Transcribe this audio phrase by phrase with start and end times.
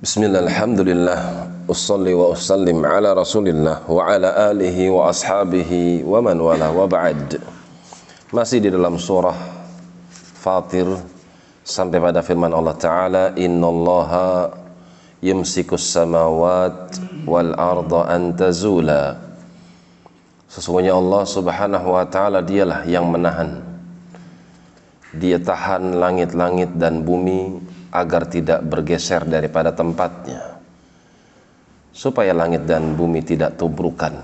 [0.00, 1.20] Bismillah, alhamdulillah.
[1.68, 7.36] Usalli wa usallim ala rasulillah Wa ala alihi wa ashabihi Wa man wala wa ba'd.
[8.32, 9.36] Masih di dalam surah
[10.40, 10.88] Fatir
[11.60, 14.56] Sampai pada firman Allah Ta'ala Inna allaha
[15.20, 16.96] Yumsikus samawat
[17.28, 19.20] Wal arda antazula
[20.48, 23.60] Sesungguhnya Allah subhanahu wa ta'ala Dialah yang menahan.
[25.12, 30.60] Dia tahan langit-langit dan bumi agar tidak bergeser daripada tempatnya
[31.90, 34.14] supaya langit dan bumi tidak tubrukan.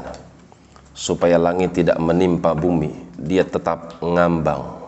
[0.96, 2.88] Supaya langit tidak menimpa bumi
[3.20, 4.80] dia tetap ngambang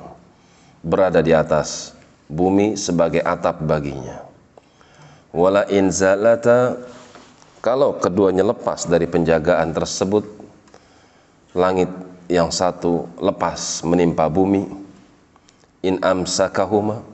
[0.80, 1.92] berada di atas
[2.32, 4.24] bumi sebagai atap baginya.
[5.37, 6.80] Wala in zalata
[7.60, 10.24] kalau keduanya lepas dari penjagaan tersebut
[11.52, 11.92] langit
[12.32, 14.65] yang satu lepas menimpa bumi
[15.84, 17.04] in amsakahuma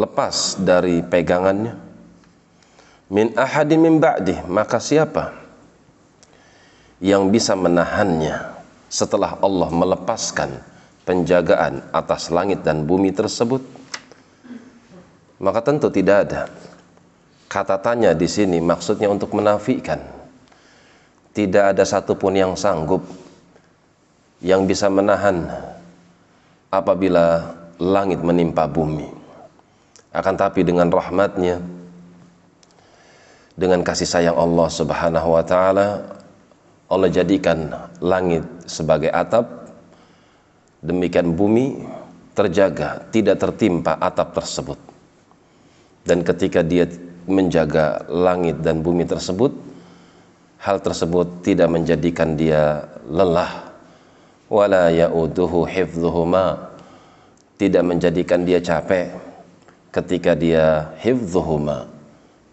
[0.00, 1.76] lepas dari pegangannya.
[3.10, 5.34] Min ahadin min ba'dih maka siapa
[7.02, 8.38] yang bisa menahannya
[8.86, 10.62] setelah Allah melepaskan
[11.04, 13.60] penjagaan atas langit dan bumi tersebut?
[15.42, 16.42] Maka tentu tidak ada.
[17.50, 19.98] Kata tanya di sini maksudnya untuk menafikan.
[21.34, 23.02] Tidak ada satupun yang sanggup
[24.38, 25.50] yang bisa menahan
[26.70, 29.19] apabila langit menimpa bumi
[30.10, 31.62] akan tapi dengan rahmatnya
[33.54, 35.88] dengan kasih sayang Allah subhanahu wa ta'ala
[36.90, 37.70] Allah jadikan
[38.02, 39.46] langit sebagai atap.
[40.82, 41.86] Demikian bumi
[42.34, 44.74] terjaga tidak tertimpa atap tersebut.
[46.02, 46.90] Dan ketika dia
[47.30, 49.54] menjaga langit dan bumi tersebut
[50.58, 53.70] hal tersebut tidak menjadikan dia lelah.
[54.50, 56.74] Wala ya'uduhu hifdhuhuma.
[57.54, 59.29] Tidak menjadikan dia capek
[59.90, 61.90] ketika dia hifdhuhuma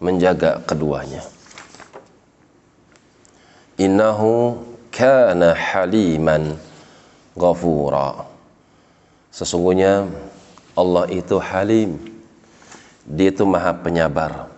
[0.02, 1.22] menjaga keduanya.
[3.78, 4.58] Innahu
[4.90, 6.58] kana haliman
[7.38, 8.26] ghafura.
[9.30, 10.10] Sesungguhnya
[10.74, 11.98] Allah itu halim.
[13.06, 14.50] Dia itu maha penyabar.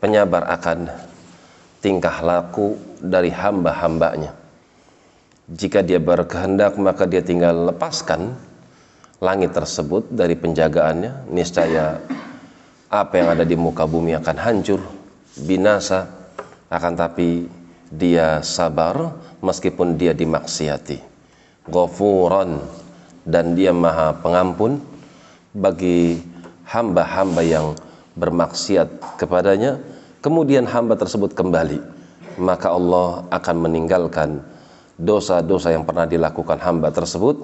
[0.00, 0.88] Penyabar akan
[1.84, 4.32] tingkah laku dari hamba-hambanya.
[5.52, 8.32] Jika dia berkehendak maka dia tinggal lepaskan
[9.22, 12.02] langit tersebut dari penjagaannya niscaya
[12.90, 14.82] apa yang ada di muka bumi akan hancur
[15.46, 16.10] binasa
[16.66, 17.46] akan tapi
[17.86, 20.98] dia sabar meskipun dia dimaksiati.
[21.70, 22.58] Ghafuran
[23.22, 24.82] dan dia maha pengampun
[25.54, 26.18] bagi
[26.66, 27.78] hamba-hamba yang
[28.18, 29.78] bermaksiat kepadanya.
[30.18, 31.78] Kemudian hamba tersebut kembali
[32.42, 34.42] maka Allah akan meninggalkan
[34.96, 37.38] dosa-dosa yang pernah dilakukan hamba tersebut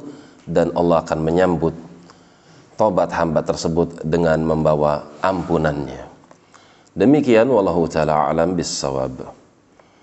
[0.49, 1.77] dan Allah akan menyambut
[2.81, 6.09] tobat hamba tersebut dengan membawa ampunannya.
[6.97, 9.29] Demikian wallahu taala alam bisawab.